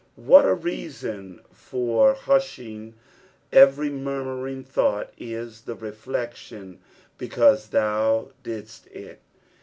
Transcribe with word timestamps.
What 0.15 0.45
a 0.45 0.55
reason 0.55 1.41
for 1.51 2.15
hushing 2.15 2.95
every 3.51 3.91
murmuring 3.91 4.63
thought 4.63 5.13
is 5.15 5.61
the 5.61 5.75
reflec 5.75 6.33
tion," 6.33 6.79
because 7.19 7.67
thou 7.67 8.31
didst 8.41 8.87
it"! 8.87 9.19